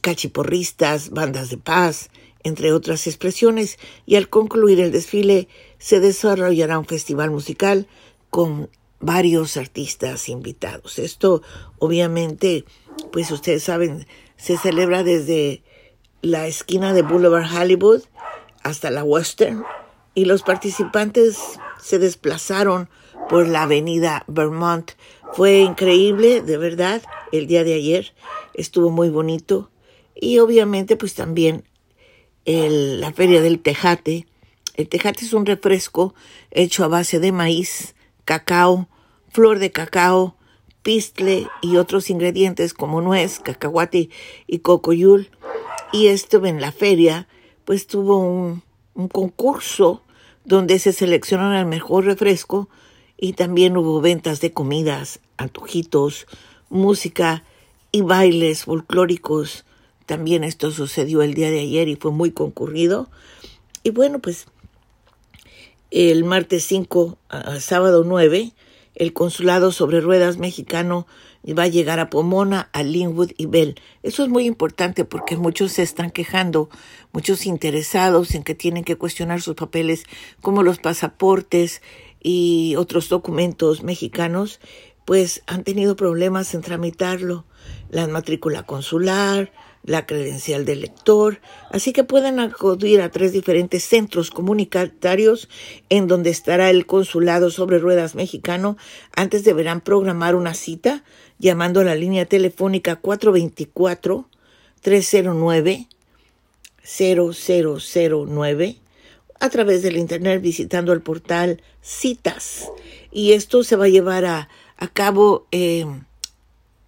cachiporristas, 0.02 1.10
bandas 1.10 1.48
de 1.48 1.56
paz, 1.56 2.10
entre 2.42 2.72
otras 2.72 3.06
expresiones, 3.06 3.78
y 4.04 4.16
al 4.16 4.28
concluir 4.28 4.80
el 4.80 4.92
desfile 4.92 5.48
se 5.78 6.00
desarrollará 6.00 6.78
un 6.78 6.84
festival 6.86 7.30
musical 7.30 7.86
con 8.28 8.68
varios 9.00 9.56
artistas 9.56 10.28
invitados. 10.28 10.98
Esto 10.98 11.42
obviamente, 11.78 12.66
pues 13.12 13.30
ustedes 13.30 13.62
saben, 13.62 14.06
se 14.36 14.58
celebra 14.58 15.04
desde 15.04 15.62
la 16.20 16.46
esquina 16.46 16.92
de 16.92 17.00
Boulevard 17.00 17.50
Hollywood 17.50 18.02
hasta 18.62 18.90
la 18.90 19.04
Western 19.04 19.64
y 20.14 20.24
los 20.24 20.42
participantes 20.42 21.38
se 21.80 21.98
desplazaron 21.98 22.88
por 23.28 23.46
la 23.48 23.62
avenida 23.62 24.24
Vermont. 24.26 24.92
Fue 25.32 25.60
increíble, 25.60 26.42
de 26.42 26.56
verdad, 26.56 27.02
el 27.32 27.46
día 27.46 27.64
de 27.64 27.74
ayer. 27.74 28.12
Estuvo 28.54 28.90
muy 28.90 29.08
bonito. 29.08 29.70
Y 30.14 30.38
obviamente 30.38 30.96
pues 30.96 31.14
también 31.14 31.64
la 32.44 33.12
feria 33.12 33.40
del 33.40 33.60
tejate. 33.60 34.26
El 34.74 34.88
tejate 34.88 35.24
es 35.24 35.32
un 35.32 35.46
refresco 35.46 36.14
hecho 36.50 36.84
a 36.84 36.88
base 36.88 37.20
de 37.20 37.32
maíz, 37.32 37.94
cacao, 38.24 38.88
flor 39.28 39.58
de 39.58 39.70
cacao, 39.70 40.36
pistle 40.82 41.46
y 41.62 41.76
otros 41.76 42.10
ingredientes 42.10 42.74
como 42.74 43.00
nuez, 43.00 43.38
cacahuate 43.40 44.10
y 44.46 44.58
cocoyul. 44.60 45.30
Y 45.92 46.08
esto 46.08 46.44
en 46.46 46.60
la 46.60 46.72
feria, 46.72 47.28
pues 47.64 47.86
tuvo 47.86 48.18
un, 48.18 48.62
un 48.94 49.08
concurso 49.08 50.02
donde 50.44 50.78
se 50.78 50.92
seleccionó 50.92 51.56
el 51.58 51.66
mejor 51.66 52.04
refresco 52.04 52.68
y 53.16 53.34
también 53.34 53.76
hubo 53.76 54.00
ventas 54.00 54.40
de 54.40 54.52
comidas, 54.52 55.20
antojitos, 55.36 56.26
música 56.68 57.44
y 57.92 58.02
bailes 58.02 58.64
folclóricos 58.64 59.64
también 60.10 60.42
esto 60.42 60.72
sucedió 60.72 61.22
el 61.22 61.34
día 61.34 61.52
de 61.52 61.60
ayer 61.60 61.86
y 61.86 61.94
fue 61.94 62.10
muy 62.10 62.32
concurrido. 62.32 63.08
Y 63.84 63.90
bueno, 63.90 64.18
pues 64.18 64.46
el 65.92 66.24
martes 66.24 66.64
5 66.64 67.16
a 67.28 67.60
sábado 67.60 68.02
9, 68.04 68.52
el 69.00 69.14
consulado 69.14 69.72
sobre 69.72 70.02
ruedas 70.02 70.36
mexicano 70.36 71.06
va 71.58 71.62
a 71.62 71.68
llegar 71.68 72.00
a 72.00 72.10
Pomona, 72.10 72.68
a 72.74 72.82
Linwood 72.82 73.30
y 73.38 73.46
Bell. 73.46 73.80
Eso 74.02 74.22
es 74.22 74.28
muy 74.28 74.44
importante 74.44 75.06
porque 75.06 75.38
muchos 75.38 75.72
se 75.72 75.82
están 75.82 76.10
quejando, 76.10 76.68
muchos 77.10 77.46
interesados 77.46 78.34
en 78.34 78.42
que 78.42 78.54
tienen 78.54 78.84
que 78.84 78.96
cuestionar 78.96 79.40
sus 79.40 79.54
papeles, 79.54 80.04
como 80.42 80.62
los 80.62 80.80
pasaportes 80.80 81.80
y 82.22 82.74
otros 82.76 83.08
documentos 83.08 83.82
mexicanos, 83.82 84.60
pues 85.06 85.42
han 85.46 85.64
tenido 85.64 85.96
problemas 85.96 86.52
en 86.52 86.60
tramitarlo. 86.60 87.46
La 87.88 88.06
matrícula 88.06 88.64
consular, 88.64 89.50
la 89.82 90.06
credencial 90.06 90.64
del 90.64 90.82
lector, 90.82 91.40
así 91.70 91.92
que 91.92 92.04
pueden 92.04 92.38
acudir 92.38 93.00
a 93.00 93.10
tres 93.10 93.32
diferentes 93.32 93.82
centros 93.82 94.30
comunitarios 94.30 95.48
en 95.88 96.06
donde 96.06 96.30
estará 96.30 96.70
el 96.70 96.86
consulado 96.86 97.50
sobre 97.50 97.78
ruedas 97.78 98.14
mexicano. 98.14 98.76
Antes 99.16 99.42
deberán 99.44 99.80
programar 99.80 100.34
una 100.34 100.54
cita 100.54 101.02
llamando 101.38 101.80
a 101.80 101.84
la 101.84 101.94
línea 101.94 102.26
telefónica 102.26 102.96
424 102.96 104.28
309 104.82 105.88
0009 106.82 108.76
a 109.40 109.48
través 109.48 109.82
del 109.82 109.96
internet 109.96 110.42
visitando 110.42 110.92
el 110.92 111.00
portal 111.00 111.62
Citas. 111.80 112.70
Y 113.10 113.32
esto 113.32 113.64
se 113.64 113.76
va 113.76 113.86
a 113.86 113.88
llevar 113.88 114.24
a, 114.26 114.48
cabo 114.92 115.46
eh, 115.50 115.86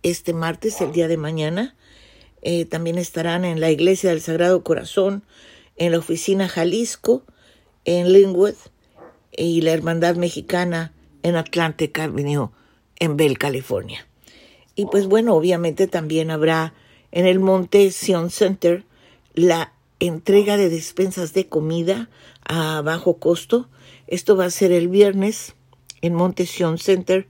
este 0.02 0.32
martes, 0.32 0.80
el 0.80 0.92
día 0.92 1.08
de 1.08 1.16
mañana, 1.16 1.74
eh, 2.42 2.64
también 2.64 2.98
estarán 2.98 3.44
en 3.44 3.60
la 3.60 3.70
Iglesia 3.70 4.10
del 4.10 4.20
Sagrado 4.20 4.62
Corazón, 4.62 5.24
en 5.76 5.92
la 5.92 5.98
oficina 5.98 6.48
Jalisco, 6.48 7.24
en 7.84 8.12
Linwood 8.12 8.54
y 9.36 9.62
la 9.62 9.72
Hermandad 9.72 10.16
Mexicana 10.16 10.92
en 11.22 11.36
Atlantic 11.36 11.98
Avenue, 11.98 12.50
en 12.98 13.16
Bell, 13.16 13.38
California. 13.38 14.06
Y 14.74 14.86
pues 14.86 15.06
bueno, 15.06 15.34
obviamente 15.34 15.86
también 15.86 16.30
habrá 16.30 16.74
en 17.10 17.26
el 17.26 17.38
Monte 17.38 17.90
Sion 17.90 18.30
Center 18.30 18.84
la 19.34 19.72
entrega 20.00 20.56
de 20.56 20.68
despensas 20.68 21.32
de 21.34 21.46
comida 21.48 22.08
a 22.44 22.80
bajo 22.82 23.18
costo. 23.18 23.68
Esto 24.06 24.36
va 24.36 24.46
a 24.46 24.50
ser 24.50 24.72
el 24.72 24.88
viernes 24.88 25.54
en 26.00 26.14
Monte 26.14 26.46
Sion 26.46 26.78
Center. 26.78 27.28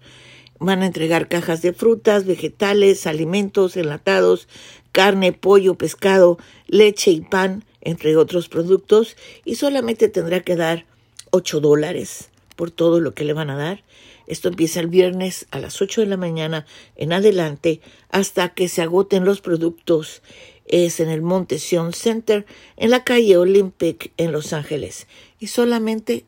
Van 0.64 0.82
a 0.82 0.86
entregar 0.86 1.26
cajas 1.26 1.60
de 1.60 1.72
frutas, 1.72 2.24
vegetales, 2.24 3.08
alimentos 3.08 3.76
enlatados, 3.76 4.46
carne, 4.92 5.32
pollo, 5.32 5.74
pescado, 5.74 6.38
leche 6.68 7.10
y 7.10 7.20
pan, 7.20 7.64
entre 7.80 8.16
otros 8.16 8.48
productos, 8.48 9.16
y 9.44 9.56
solamente 9.56 10.08
tendrá 10.08 10.38
que 10.38 10.54
dar 10.54 10.86
8 11.32 11.58
dólares 11.58 12.30
por 12.54 12.70
todo 12.70 13.00
lo 13.00 13.12
que 13.12 13.24
le 13.24 13.32
van 13.32 13.50
a 13.50 13.56
dar. 13.56 13.82
Esto 14.28 14.46
empieza 14.46 14.78
el 14.78 14.86
viernes 14.86 15.48
a 15.50 15.58
las 15.58 15.82
8 15.82 16.02
de 16.02 16.06
la 16.06 16.16
mañana 16.16 16.64
en 16.94 17.12
adelante 17.12 17.80
hasta 18.08 18.50
que 18.50 18.68
se 18.68 18.82
agoten 18.82 19.24
los 19.24 19.40
productos. 19.40 20.22
Es 20.66 21.00
en 21.00 21.08
el 21.08 21.22
Monte 21.22 21.58
Sion 21.58 21.92
Center, 21.92 22.46
en 22.76 22.90
la 22.90 23.02
calle 23.02 23.36
Olympic 23.36 24.12
en 24.16 24.30
Los 24.30 24.52
Ángeles. 24.52 25.08
Y 25.40 25.48
solamente 25.48 26.24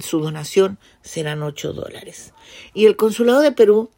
su 0.00 0.20
donación 0.20 0.78
serán 1.02 1.42
8 1.42 1.72
dólares. 1.72 2.32
Y 2.74 2.86
el 2.86 2.96
Consulado 2.96 3.40
de 3.40 3.52
Perú 3.52 3.90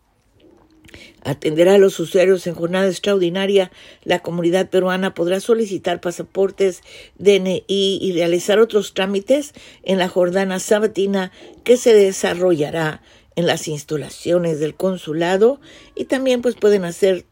Atenderá 1.23 1.75
a 1.75 1.79
los 1.79 2.01
usuarios 2.01 2.47
en 2.47 2.55
jornada 2.55 2.89
extraordinaria. 2.89 3.71
La 4.05 4.21
comunidad 4.21 4.71
peruana 4.71 5.15
podrá 5.15 5.41
solicitar 5.41 6.01
pasaportes, 6.01 6.83
DNI 7.19 7.65
y 7.69 8.13
realizar 8.13 8.59
otros 8.59 8.95
trámites 8.95 9.53
en 9.83 9.99
la 9.99 10.09
jornada 10.09 10.59
sabatina 10.59 11.31
que 11.65 11.77
se 11.77 11.95
desarrollará 11.95 13.03
en 13.37 13.47
las 13.47 13.69
instalaciones 13.69 14.61
del 14.61 14.75
consulado 14.75 15.61
y 15.95 16.05
también 16.07 16.43
pues 16.43 16.55
pueden 16.55 16.85
hacer 16.85 17.27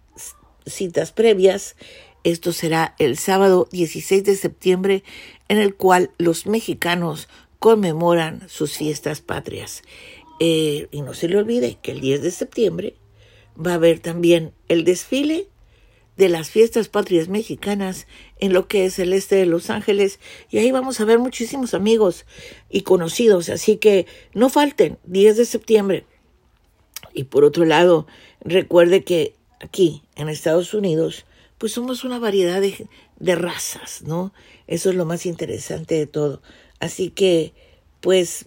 citas 0.67 1.12
previas. 1.12 1.76
Esto 2.25 2.52
será 2.52 2.95
el 2.99 3.17
sábado 3.17 3.69
16 3.73 4.25
de 4.25 4.37
septiembre, 4.37 5.02
en 5.49 5.59
el 5.59 5.75
cual 5.75 6.11
los 6.19 6.47
mexicanos 6.47 7.28
conmemoran 7.58 8.48
sus 8.48 8.76
fiestas 8.76 9.20
patrias. 9.20 9.82
Eh, 10.40 10.88
y 10.90 11.02
no 11.02 11.14
se 11.14 11.28
le 11.28 11.36
olvide 11.36 11.78
que 11.82 11.92
el 11.92 12.00
10 12.00 12.22
de 12.22 12.30
septiembre 12.30 12.94
va 13.58 13.72
a 13.72 13.74
haber 13.74 13.98
también 13.98 14.52
el 14.68 14.84
desfile 14.84 15.48
de 16.16 16.28
las 16.28 16.50
fiestas 16.50 16.88
patrias 16.88 17.28
mexicanas 17.28 18.06
en 18.40 18.52
lo 18.52 18.66
que 18.66 18.84
es 18.84 18.98
el 18.98 19.12
este 19.12 19.36
de 19.36 19.46
Los 19.46 19.70
Ángeles 19.70 20.18
y 20.50 20.58
ahí 20.58 20.72
vamos 20.72 21.00
a 21.00 21.04
ver 21.04 21.20
muchísimos 21.20 21.74
amigos 21.74 22.26
y 22.68 22.82
conocidos, 22.82 23.48
así 23.48 23.76
que 23.76 24.06
no 24.34 24.48
falten, 24.48 24.98
10 25.04 25.36
de 25.36 25.44
septiembre. 25.44 26.06
Y 27.14 27.24
por 27.24 27.44
otro 27.44 27.64
lado, 27.64 28.06
recuerde 28.40 29.04
que 29.04 29.34
aquí 29.60 30.02
en 30.16 30.28
Estados 30.28 30.74
Unidos, 30.74 31.24
pues 31.56 31.72
somos 31.72 32.04
una 32.04 32.18
variedad 32.18 32.60
de, 32.60 32.88
de 33.18 33.34
razas, 33.36 34.02
¿no? 34.02 34.32
Eso 34.66 34.90
es 34.90 34.96
lo 34.96 35.04
más 35.04 35.24
interesante 35.24 35.94
de 35.94 36.06
todo. 36.06 36.42
Así 36.80 37.11
que, 37.11 37.52
pues 38.00 38.47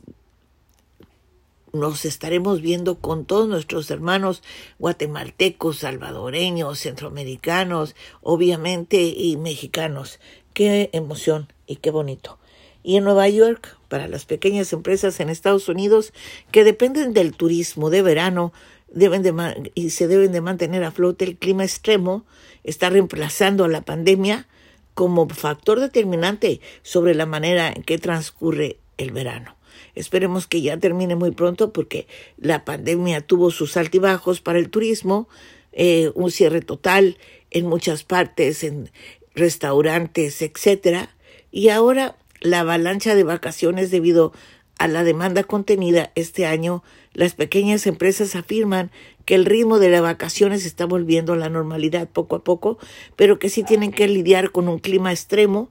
nos 1.74 2.04
estaremos 2.06 2.62
viendo 2.62 3.00
con 3.00 3.26
todos 3.26 3.48
nuestros 3.48 3.90
hermanos 3.92 4.44
guatemaltecos, 4.78 5.80
salvadoreños, 5.80 6.80
centroamericanos, 6.80 7.96
obviamente, 8.22 9.02
y 9.04 9.38
mexicanos. 9.38 10.20
Qué 10.54 10.90
emoción 10.92 11.48
y 11.68 11.78
qué 11.78 11.92
bonito. 11.92 12.40
Y 12.84 12.98
en 12.98 13.04
Nueva 13.04 13.30
York, 13.30 13.78
para 13.88 14.08
las 14.08 14.26
pequeñas 14.26 14.74
empresas 14.74 15.20
en 15.20 15.30
Estados 15.30 15.70
Unidos 15.70 16.14
que 16.52 16.64
dependen 16.64 17.14
del 17.14 17.34
turismo 17.34 17.90
de 17.90 18.02
verano 18.02 18.54
deben 18.94 19.24
de, 19.24 19.72
y 19.74 19.92
se 19.92 20.08
deben 20.08 20.32
de 20.32 20.42
mantener 20.42 20.84
a 20.84 20.92
flote, 20.92 21.26
el 21.26 21.38
clima 21.38 21.64
extremo 21.64 22.26
está 22.64 22.90
reemplazando 22.90 23.64
a 23.64 23.70
la 23.70 23.82
pandemia 23.82 24.48
como 24.94 25.28
factor 25.30 25.80
determinante 25.80 26.62
sobre 26.84 27.16
la 27.16 27.26
manera 27.26 27.72
en 27.72 27.84
que 27.84 27.98
transcurre 27.98 28.80
el 28.98 29.12
verano. 29.12 29.56
Esperemos 29.96 30.48
que 30.48 30.62
ya 30.62 30.78
termine 30.78 31.16
muy 31.16 31.32
pronto 31.32 31.74
porque 31.74 32.08
la 32.38 32.66
pandemia 32.66 33.22
tuvo 33.22 33.52
sus 33.52 33.78
altibajos 33.78 34.42
para 34.42 34.60
el 34.60 34.70
turismo, 34.70 35.28
eh, 35.72 36.12
un 36.16 36.32
cierre 36.32 36.62
total 36.62 37.18
en 37.50 37.68
muchas 37.68 38.04
partes, 38.04 38.64
en 38.64 38.90
restaurantes, 39.36 40.42
etcétera, 40.42 41.16
y 41.52 41.70
ahora 41.70 42.18
la 42.40 42.62
avalancha 42.62 43.16
de 43.16 43.24
vacaciones 43.24 43.92
debido 43.92 44.34
a 44.78 44.88
la 44.88 45.04
demanda 45.04 45.44
contenida 45.44 46.12
este 46.16 46.46
año, 46.46 46.84
las 47.14 47.36
pequeñas 47.36 47.86
empresas 47.86 48.36
afirman 48.36 48.90
que 49.26 49.36
el 49.36 49.46
ritmo 49.46 49.80
de 49.80 49.90
las 49.90 50.02
vacaciones 50.02 50.66
está 50.66 50.86
volviendo 50.86 51.34
a 51.34 51.38
la 51.38 51.50
normalidad 51.50 52.10
poco 52.10 52.36
a 52.36 52.44
poco, 52.44 52.78
pero 53.16 53.40
que 53.40 53.50
sí 53.50 53.64
tienen 53.64 53.92
que 53.92 54.08
lidiar 54.08 54.52
con 54.52 54.68
un 54.68 54.80
clima 54.80 55.12
extremo 55.12 55.70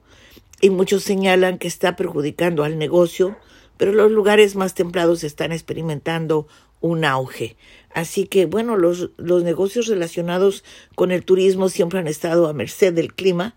y 0.61 0.69
muchos 0.69 1.03
señalan 1.03 1.57
que 1.57 1.67
está 1.67 1.95
perjudicando 1.95 2.63
al 2.63 2.77
negocio, 2.77 3.37
pero 3.77 3.91
los 3.93 4.11
lugares 4.11 4.55
más 4.55 4.75
templados 4.75 5.23
están 5.23 5.51
experimentando 5.51 6.47
un 6.81 7.03
auge. 7.05 7.57
Así 7.93 8.25
que, 8.25 8.45
bueno, 8.45 8.77
los, 8.77 9.11
los 9.17 9.43
negocios 9.43 9.87
relacionados 9.87 10.63
con 10.95 11.11
el 11.11 11.25
turismo 11.25 11.69
siempre 11.69 11.99
han 11.99 12.07
estado 12.07 12.47
a 12.47 12.53
merced 12.53 12.93
del 12.93 13.13
clima, 13.13 13.55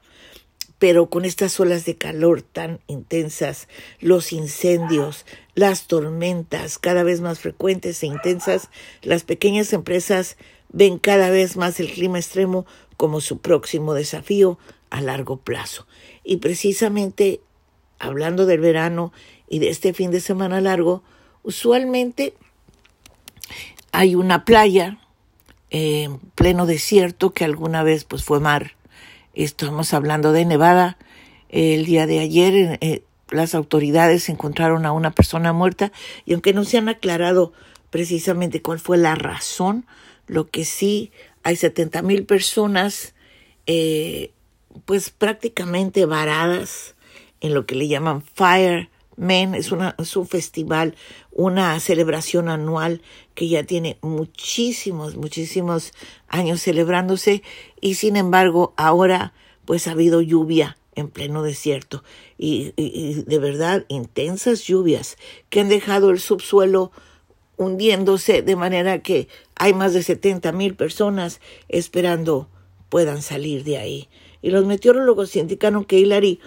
pero 0.84 1.08
con 1.08 1.24
estas 1.24 1.58
olas 1.60 1.86
de 1.86 1.96
calor 1.96 2.42
tan 2.42 2.78
intensas, 2.88 3.68
los 4.00 4.34
incendios, 4.34 5.24
las 5.54 5.86
tormentas 5.86 6.78
cada 6.78 7.02
vez 7.04 7.22
más 7.22 7.38
frecuentes 7.38 8.02
e 8.02 8.06
intensas, 8.06 8.68
las 9.00 9.22
pequeñas 9.22 9.72
empresas 9.72 10.36
ven 10.68 10.98
cada 10.98 11.30
vez 11.30 11.56
más 11.56 11.80
el 11.80 11.90
clima 11.90 12.18
extremo 12.18 12.66
como 12.98 13.22
su 13.22 13.38
próximo 13.38 13.94
desafío 13.94 14.58
a 14.90 15.00
largo 15.00 15.38
plazo. 15.38 15.86
Y 16.22 16.36
precisamente, 16.36 17.40
hablando 17.98 18.44
del 18.44 18.60
verano 18.60 19.10
y 19.48 19.60
de 19.60 19.70
este 19.70 19.94
fin 19.94 20.10
de 20.10 20.20
semana 20.20 20.60
largo, 20.60 21.02
usualmente 21.44 22.34
hay 23.90 24.16
una 24.16 24.44
playa 24.44 24.99
en 25.70 26.18
pleno 26.18 26.66
desierto 26.66 27.30
que 27.30 27.47
alguna 27.47 27.82
vez 27.82 28.04
pues 28.04 28.23
fue 28.23 28.38
mar. 28.38 28.73
Estamos 29.34 29.92
hablando 29.94 30.32
de 30.32 30.44
Nevada. 30.44 30.97
El 31.49 31.86
día 31.86 32.06
de 32.06 32.20
ayer 32.20 32.78
eh, 32.80 33.02
las 33.30 33.56
autoridades 33.56 34.28
encontraron 34.28 34.86
a 34.86 34.92
una 34.92 35.10
persona 35.10 35.52
muerta 35.52 35.90
y 36.25 36.34
aunque 36.34 36.52
no 36.52 36.64
se 36.64 36.78
han 36.78 36.88
aclarado 36.88 37.52
precisamente 37.90 38.62
cuál 38.62 38.78
fue 38.78 38.97
la 38.97 39.16
razón, 39.16 39.86
lo 40.28 40.49
que 40.49 40.64
sí 40.64 41.10
hay 41.42 41.56
70 41.56 42.02
mil 42.02 42.26
personas 42.26 43.14
eh, 43.66 44.30
pues 44.84 45.10
prácticamente 45.10 46.06
varadas 46.06 46.94
en 47.40 47.54
lo 47.54 47.66
que 47.66 47.75
le 47.75 47.88
llaman 47.88 48.23
Fire 48.23 48.88
Men 49.16 49.54
es, 49.54 49.70
un 49.72 50.26
festival, 50.26 50.94
una 51.32 51.78
celebración 51.80 52.48
anual 52.48 53.02
que 53.34 53.48
ya 53.48 53.64
tiene 53.64 53.98
muchísimos, 54.02 55.16
muchísimos 55.16 55.92
años 56.28 56.62
celebrándose 56.62 57.42
y 57.80 57.94
sin 57.94 58.16
embargo 58.16 58.74
ahora 58.76 59.32
pues 59.64 59.86
ha 59.86 59.92
habido 59.92 60.20
lluvia 60.20 60.76
en 60.96 61.08
pleno 61.08 61.42
desierto 61.42 62.04
y, 62.38 62.72
y, 62.76 63.22
de 63.22 63.38
verdad 63.38 63.84
intensas 63.88 64.62
lluvias 64.62 65.16
que 65.48 65.60
han 65.60 65.68
dejado 65.68 66.10
el 66.10 66.20
subsuelo 66.20 66.92
hundiéndose 67.56 68.42
de 68.42 68.56
manera 68.56 69.00
que 69.00 69.28
hay 69.54 69.74
más 69.74 69.94
de 69.94 70.02
70 70.02 70.52
mil 70.52 70.74
personas 70.74 71.40
esperando 71.68 72.48
puedan 72.94 73.22
salir 73.22 73.64
de 73.64 73.78
ahí. 73.78 74.08
Y 74.40 74.50
los 74.50 74.66
meteorólogos 74.66 75.34
indicaron 75.34 75.84
que 75.84 75.98
Hillary 75.98 76.38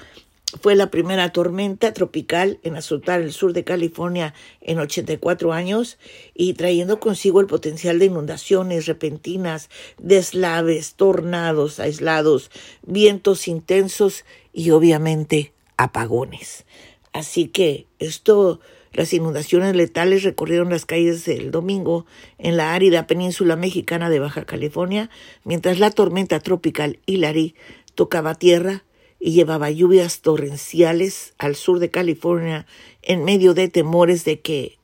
fue 0.61 0.75
la 0.75 0.89
primera 0.89 1.29
tormenta 1.33 1.93
tropical 1.93 2.59
en 2.63 2.77
azotar 2.77 3.21
el 3.21 3.33
sur 3.33 3.51
de 3.51 3.65
California 3.65 4.33
en 4.61 4.79
84 4.79 5.51
años 5.51 5.97
y 6.33 6.53
trayendo 6.53 7.01
consigo 7.01 7.41
el 7.41 7.47
potencial 7.47 7.99
de 7.99 8.05
inundaciones 8.05 8.85
repentinas, 8.85 9.69
deslaves, 9.97 10.93
tornados 10.95 11.81
aislados, 11.81 12.49
vientos 12.83 13.49
intensos 13.49 14.23
y 14.53 14.71
obviamente 14.71 15.51
apagones. 15.75 16.65
Así 17.11 17.49
que 17.49 17.87
esto, 17.99 18.61
las 18.93 19.11
inundaciones 19.11 19.75
letales 19.75 20.23
recorrieron 20.23 20.69
las 20.69 20.85
calles 20.85 21.27
el 21.27 21.51
domingo 21.51 22.05
en 22.37 22.55
la 22.55 22.73
árida 22.73 23.05
península 23.05 23.57
mexicana 23.57 24.09
de 24.09 24.19
Baja 24.19 24.45
California, 24.45 25.09
mientras 25.43 25.79
la 25.79 25.91
tormenta 25.91 26.39
tropical 26.39 26.99
Hilary 27.05 27.55
tocaba 27.95 28.35
tierra 28.35 28.83
y 29.19 29.31
llevaba 29.31 29.71
lluvias 29.71 30.21
torrenciales 30.21 31.33
al 31.37 31.55
sur 31.55 31.79
de 31.79 31.89
California 31.89 32.65
en 33.01 33.23
medio 33.23 33.53
de 33.53 33.67
temores 33.67 34.25
de 34.25 34.39
que 34.39 34.77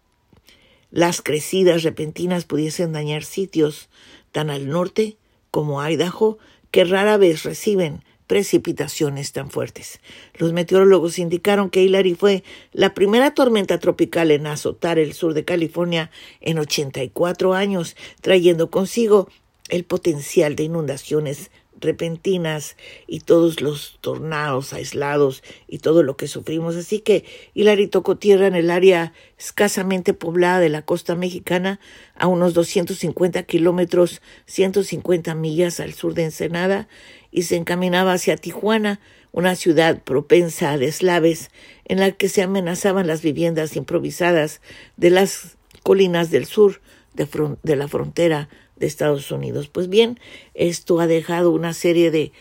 las 0.91 1.21
crecidas 1.21 1.83
repentinas 1.83 2.45
pudiesen 2.45 2.93
dañar 2.93 3.23
sitios 3.23 3.89
tan 4.31 4.49
al 4.49 4.69
norte 4.69 5.17
como 5.51 5.81
Idaho 5.83 6.37
que 6.71 6.83
rara 6.83 7.17
vez 7.17 7.43
reciben 7.43 8.03
precipitaciones 8.27 9.31
tan 9.31 9.49
fuertes. 9.49 9.99
Los 10.35 10.53
meteorólogos 10.53 11.19
indicaron 11.19 11.69
que 11.69 11.83
Hilary 11.83 12.15
fue 12.15 12.43
la 12.71 12.93
primera 12.93 13.33
tormenta 13.33 13.79
tropical 13.79 14.31
en 14.31 14.47
azotar 14.47 14.97
el 14.97 15.13
sur 15.13 15.33
de 15.33 15.45
California 15.45 16.09
en 16.41 16.57
84 16.57 17.53
años, 17.53 17.95
trayendo 18.21 18.71
consigo 18.71 19.29
el 19.69 19.83
potencial 19.83 20.55
de 20.55 20.63
inundaciones 20.63 21.51
repentinas 21.83 22.75
y 23.07 23.19
todos 23.19 23.61
los 23.61 23.97
tornados 24.01 24.73
aislados 24.73 25.43
y 25.67 25.79
todo 25.79 26.03
lo 26.03 26.17
que 26.17 26.27
sufrimos. 26.27 26.75
Así 26.75 26.99
que 26.99 27.25
Hilary 27.53 27.87
tocó 27.87 28.17
tierra 28.17 28.47
en 28.47 28.55
el 28.55 28.71
área 28.71 29.13
escasamente 29.37 30.13
poblada 30.13 30.59
de 30.59 30.69
la 30.69 30.81
costa 30.81 31.15
mexicana, 31.15 31.79
a 32.15 32.27
unos 32.27 32.53
250 32.53 33.43
kilómetros, 33.43 34.21
150 34.45 35.35
millas 35.35 35.79
al 35.79 35.93
sur 35.93 36.13
de 36.13 36.23
Ensenada, 36.23 36.87
y 37.31 37.43
se 37.43 37.55
encaminaba 37.55 38.13
hacia 38.13 38.37
Tijuana, 38.37 38.99
una 39.31 39.55
ciudad 39.55 40.01
propensa 40.03 40.71
a 40.71 40.77
deslaves, 40.77 41.49
en 41.85 41.99
la 41.99 42.11
que 42.11 42.29
se 42.29 42.43
amenazaban 42.43 43.07
las 43.07 43.21
viviendas 43.21 43.75
improvisadas 43.75 44.61
de 44.95 45.09
las 45.09 45.57
colinas 45.83 46.31
del 46.31 46.45
sur 46.45 46.81
de, 47.13 47.27
de 47.63 47.75
la 47.75 47.87
frontera 47.87 48.49
de 48.75 48.87
Estados 48.87 49.31
Unidos. 49.31 49.67
Pues 49.67 49.89
bien, 49.89 50.19
esto 50.53 50.99
ha 50.99 51.07
dejado 51.07 51.51
una 51.51 51.73
serie 51.73 52.11
de, 52.11 52.31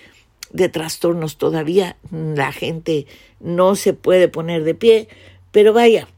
de 0.52 0.68
trastornos 0.68 1.36
todavía. 1.36 1.96
La 2.10 2.52
gente 2.52 3.06
no 3.40 3.76
se 3.76 3.92
puede 3.92 4.28
poner 4.28 4.64
de 4.64 4.74
pie, 4.74 5.08
pero 5.50 5.72
vaya, 5.72 6.08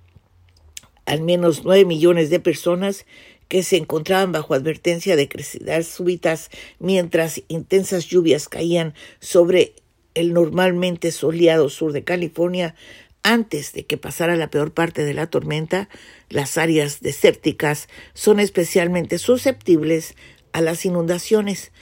al 1.06 1.22
menos 1.22 1.64
nueve 1.64 1.84
millones 1.84 2.30
de 2.30 2.40
personas 2.40 3.06
que 3.48 3.62
se 3.62 3.76
encontraban 3.76 4.32
bajo 4.32 4.54
advertencia 4.54 5.16
de 5.16 5.28
crecidas 5.28 5.86
súbitas 5.86 6.50
mientras 6.78 7.42
intensas 7.48 8.06
lluvias 8.06 8.48
caían 8.48 8.94
sobre 9.20 9.74
el 10.14 10.32
normalmente 10.32 11.10
soleado 11.10 11.68
sur 11.68 11.92
de 11.92 12.04
California 12.04 12.74
antes 13.24 13.72
de 13.72 13.84
que 13.86 13.96
pasara 13.96 14.36
la 14.36 14.50
peor 14.50 14.72
parte 14.72 15.04
de 15.04 15.14
la 15.14 15.26
tormenta, 15.26 15.88
las 16.28 16.58
áreas 16.58 17.00
desérticas 17.00 17.88
son 18.12 18.38
especialmente 18.38 19.18
susceptibles 19.18 20.14
a 20.52 20.60
las 20.60 20.84
inundaciones. 20.86 21.72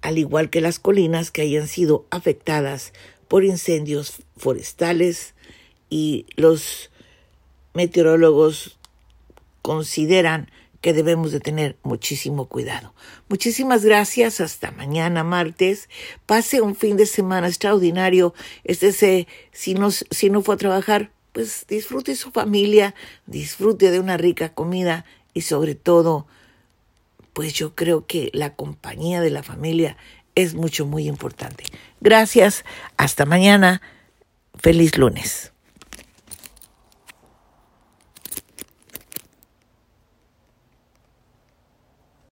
al 0.00 0.18
igual 0.18 0.50
que 0.50 0.60
las 0.60 0.78
colinas 0.78 1.30
que 1.30 1.40
hayan 1.40 1.66
sido 1.66 2.06
afectadas 2.10 2.92
por 3.26 3.42
incendios 3.42 4.22
forestales 4.36 5.34
y 5.88 6.26
los 6.36 6.90
meteorólogos 7.72 8.78
consideran 9.62 10.50
que 10.84 10.92
debemos 10.92 11.32
de 11.32 11.40
tener 11.40 11.78
muchísimo 11.82 12.44
cuidado. 12.44 12.92
Muchísimas 13.30 13.86
gracias. 13.86 14.42
Hasta 14.42 14.70
mañana 14.70 15.24
martes. 15.24 15.88
Pase 16.26 16.60
un 16.60 16.76
fin 16.76 16.98
de 16.98 17.06
semana 17.06 17.48
extraordinario. 17.48 18.34
Este 18.64 18.92
se, 18.92 19.26
si 19.50 19.72
no, 19.72 19.90
si 19.90 20.28
no 20.28 20.42
fue 20.42 20.56
a 20.56 20.58
trabajar, 20.58 21.10
pues 21.32 21.64
disfrute 21.66 22.14
su 22.16 22.32
familia, 22.32 22.94
disfrute 23.24 23.90
de 23.90 23.98
una 23.98 24.18
rica 24.18 24.50
comida 24.50 25.06
y 25.32 25.40
sobre 25.40 25.74
todo, 25.74 26.26
pues 27.32 27.54
yo 27.54 27.74
creo 27.74 28.04
que 28.04 28.28
la 28.34 28.54
compañía 28.54 29.22
de 29.22 29.30
la 29.30 29.42
familia 29.42 29.96
es 30.34 30.52
mucho, 30.52 30.84
muy 30.84 31.08
importante. 31.08 31.64
Gracias. 32.02 32.62
Hasta 32.98 33.24
mañana. 33.24 33.80
Feliz 34.60 34.98
lunes. 34.98 35.53